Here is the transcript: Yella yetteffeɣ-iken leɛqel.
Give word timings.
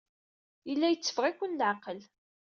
Yella 0.69 0.87
yetteffeɣ-iken 0.89 1.57
leɛqel. 1.59 1.99